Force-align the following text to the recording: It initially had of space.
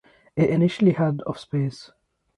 It 0.35 0.49
initially 0.49 0.93
had 0.93 1.21
of 1.27 1.37
space. 1.39 1.91